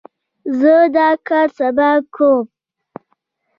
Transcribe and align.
زه 0.59 0.73
دا 0.95 1.09
کار 1.27 1.47
سبا 1.57 1.89
کوم. 2.15 2.43